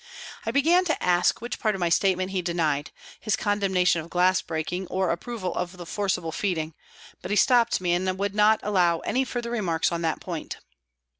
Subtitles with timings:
[0.47, 4.41] I began to ask which part of my statement he denied his condemnation of glass
[4.41, 6.73] breaking or approval of the forced feeding,
[7.21, 10.57] but he stopped me and would not allow any further remarks on that point.